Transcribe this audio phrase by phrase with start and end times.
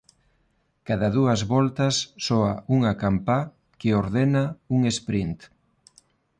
[0.89, 1.95] Cada dúas voltas
[2.27, 3.39] soa unha campá
[3.79, 4.43] que ordena
[4.75, 5.39] un sprint.